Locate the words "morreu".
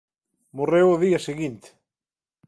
0.57-0.87